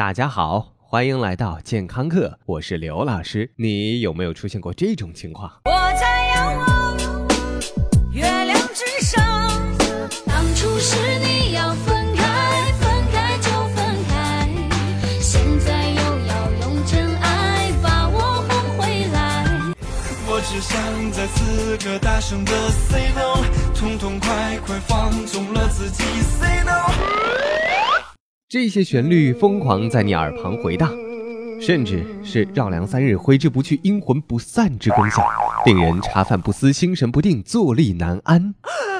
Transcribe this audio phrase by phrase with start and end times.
[0.00, 3.52] 大家好，欢迎来到健康课，我是刘老师。
[3.56, 5.52] 你有没有出现过这种情况？
[5.66, 6.96] 我在仰望
[8.10, 9.22] 月亮之上，
[10.24, 14.48] 当初是你要分开，分开就分开，
[15.20, 19.44] 现在又要用真爱把我哄回来。
[20.26, 23.44] 我只想在此刻大声的 say no，
[23.74, 26.90] 痛痛快快放纵了自己 say no。
[28.50, 30.92] 这些旋律疯狂在你耳旁回荡，
[31.62, 35.24] 甚至是绕梁三日挥之不去、阴魂不散之功效，
[35.66, 38.52] 令人茶饭不思、心神不定、坐立难安。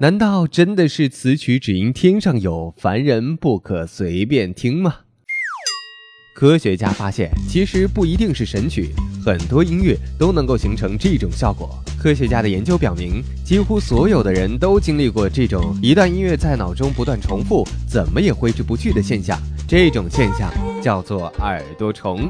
[0.00, 4.96] 难道真的是此曲只应天上有，凡人不可随便听吗？
[6.34, 8.90] 科学家发现，其实不一定是神曲，
[9.24, 11.70] 很多音乐都能够形成这种效果。
[12.00, 19.38] 科学家的研究表明，几乎所有的人都经历过这种一段音乐在脑中不断重复，怎么也挥之不去的现象。
[19.66, 22.28] 这种现象叫做耳朵虫。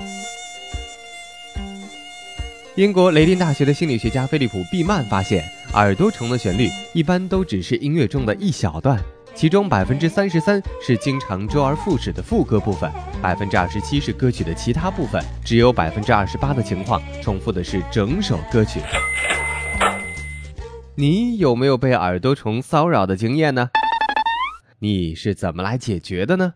[2.76, 8.98] 英国雷丁大学的心理学家菲利普·毕曼发现，耳朵虫的旋律一般都只是音乐中的一小段，
[9.34, 12.90] 其中百分之三十三是经常周而复始的副歌部分，
[13.22, 18.80] 百分之二十七是歌曲的其他部分，只有百分之二十八的情况重复的是整首歌曲。
[20.98, 23.68] 你有没有被耳朵虫骚扰的经验呢？
[24.78, 26.54] 你是怎么来解决的呢？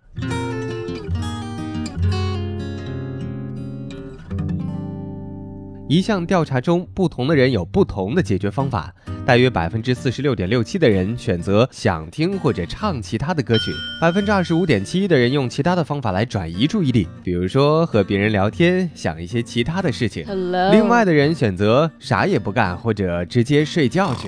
[5.91, 8.94] 一项调查中，不同的人有不同的解决方法。
[9.31, 20.27] 大约百分之四十六点六七的人选择想听或者唱其他的歌曲，百分之二十五点七的人用其他的方法来转移注意力，比如说和别人聊天，想一些其他的事情。
[20.73, 24.27] 另外的人选择啥也不干或者直接睡觉去。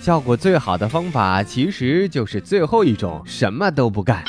[0.00, 4.22] 效果最好的方法其实就是最后一种，什么都不干。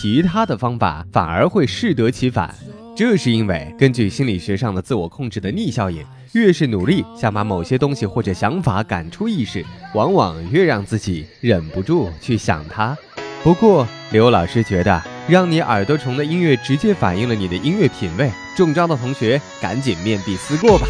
[0.00, 2.54] 其他的方法反而会适得其反。
[2.94, 6.04] 这是因为根据心理学上的自我控制的逆效应。
[6.32, 9.62] 越是努力想把某些东西或者想法赶出意识，
[9.94, 12.96] 往往越让自己忍不住去想它。
[13.42, 18.30] 不过，刘老师觉得，让你耳朵虫的音乐直接反映了你的音乐品味。
[18.56, 20.86] 中招的同学赶紧面壁思过吧。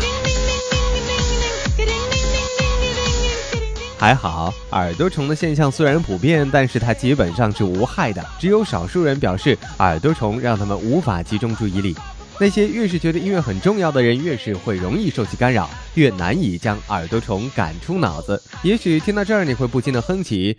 [4.03, 8.21] 还好，耳朵虫的现象虽然普遍，但是它基本上是无害的。
[8.37, 11.97] 只有少数人表示，耳朵虫让他们无法集中注意力。
[12.41, 18.43] 那些越是觉得音乐很重要的人，越是会容易受其干扰，越难以将耳朵虫赶出脑子。
[18.65, 20.59] 也许听到这儿，你会不禁的哼起。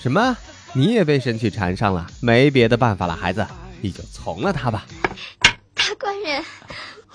[0.00, 0.36] 什么？
[0.72, 2.06] 你也被神曲缠上了？
[2.20, 3.44] 没别的办法了，孩子，
[3.80, 4.86] 你就从了他吧。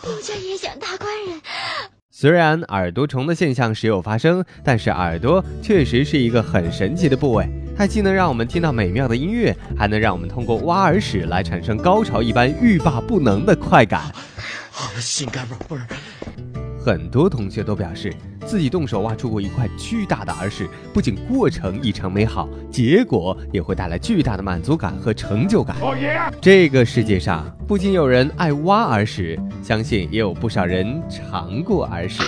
[0.05, 1.41] 大官人，奴家也想大官人。
[2.11, 7.49] 虽然耳朵虫的现象时有发生，但是耳朵确实是一个很神奇的部位。
[7.75, 14.03] 它既能让我们听到美妙的音乐，还能让我们通过挖耳屎来产生高潮一般欲罢不能的快感。
[14.71, 15.87] 好性感宝贝儿！
[16.79, 18.13] 很多同学都表示
[18.45, 25.75] 自己动手挖出过一块巨大的耳屎，不仅过程异常美好，结果也会带来巨大的满足感和成就感。
[26.39, 32.21] 这个世界上不仅有人爱挖耳屎，相信也有不少人尝过耳屎。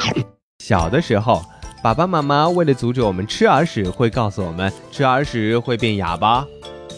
[0.59, 1.41] 小的时候。
[1.83, 6.43] 爸爸妈妈为了阻止我们吃耳屎，会告诉我们吃耳屎会变哑巴。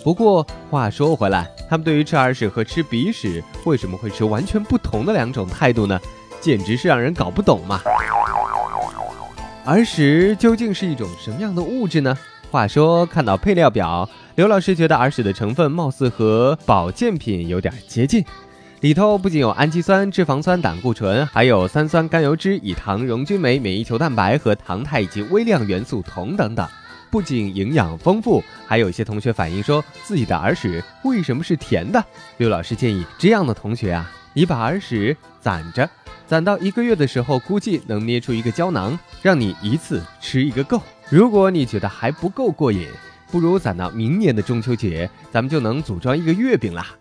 [0.06, 6.00] 不过话说回来，他们对于吃耳屎和吃鼻屎为什么会持完全不同的两种态度呢？
[6.40, 7.81] 简直是让人搞不懂嘛！
[9.69, 12.18] 耳屎究竟是一种什么样的物质呢？
[12.50, 18.25] 话说看到配料表，刘老师觉得耳屎的成分貌似和保健品有点接近。
[18.79, 26.68] 里头不仅有氨基酸、脂肪酸、胆固醇，还有三酸甘油脂、乙糖、溶菌酶、免疫球蛋白和糖肽以及微量元素铜等等。
[27.12, 32.03] 不仅营养丰富，还有一些同学反映说自己的耳屎为什么是甜的？
[32.38, 35.88] 刘老师建议这样的同学啊，你把耳屎攒着，
[36.29, 40.79] 攒到一个月的时候，估计能捏出一个胶囊，让你一次吃一个够。
[41.09, 42.87] 如果你觉得还不够过瘾，
[43.31, 46.96] 不如攒到明年的中秋节，咱们就能组装一个月饼啦。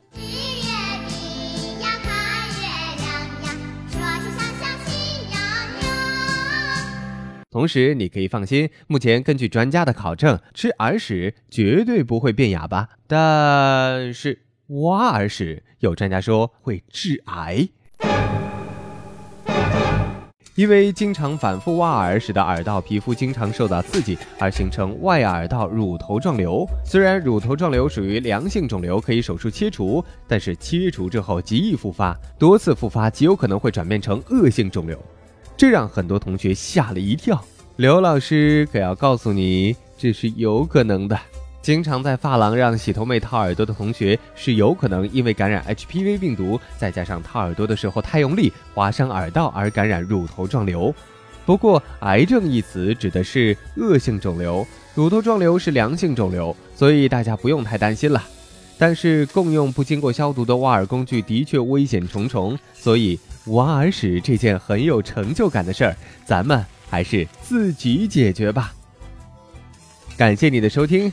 [7.51, 12.89] 同时，你可以放心，目前根据专家的考证，吃耳屎绝对不会变哑巴。
[13.07, 17.69] 但是挖耳屎，有专家说会致癌，
[20.59, 26.67] 因为经常反复挖耳，使得耳道皮肤经常受到刺激，而形成外耳道乳头状瘤。
[26.85, 34.99] 虽然乳头状瘤属于良性肿瘤，可以手术切除，但是切除之后极易复发，多次复发极有可能会转变成恶性肿瘤。
[35.57, 37.41] 这让很多同学吓了一跳。
[37.77, 41.17] 刘老师可要告诉你，这是有可能的。
[41.69, 50.95] 经常在发廊让洗头妹掏耳朵的同学，是有可能因为感染 HPV 病毒，再加上掏耳朵的时候太用力，划伤耳道而感染乳头状瘤。
[51.45, 58.25] 不过，癌症一词指的是恶性肿瘤，乳头状瘤是良性肿瘤，所以大家不用太担心了。
[58.79, 65.95] 但是，共用不经过消毒的挖耳工具的确危险重重，所以挖耳屎这件很有成就感的事儿，
[66.25, 68.73] 咱们还是自己解决吧。
[70.17, 71.13] 感谢你的收听。